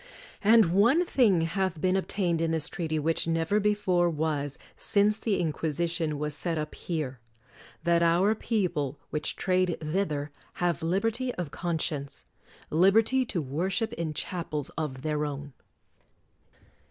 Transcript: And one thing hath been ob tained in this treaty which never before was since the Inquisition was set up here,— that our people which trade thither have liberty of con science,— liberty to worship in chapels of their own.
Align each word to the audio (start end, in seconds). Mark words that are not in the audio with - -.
And 0.43 0.73
one 0.73 1.05
thing 1.05 1.41
hath 1.41 1.79
been 1.79 1.95
ob 1.95 2.07
tained 2.07 2.41
in 2.41 2.49
this 2.49 2.67
treaty 2.69 2.97
which 2.97 3.27
never 3.27 3.59
before 3.59 4.09
was 4.09 4.57
since 4.75 5.19
the 5.19 5.39
Inquisition 5.39 6.17
was 6.17 6.33
set 6.33 6.57
up 6.57 6.73
here,— 6.73 7.19
that 7.83 8.01
our 8.01 8.33
people 8.33 8.97
which 9.11 9.35
trade 9.35 9.77
thither 9.79 10.31
have 10.53 10.81
liberty 10.81 11.35
of 11.35 11.51
con 11.51 11.77
science,— 11.77 12.25
liberty 12.71 13.25
to 13.27 13.43
worship 13.43 13.93
in 13.93 14.15
chapels 14.15 14.69
of 14.69 15.03
their 15.03 15.23
own. 15.23 15.53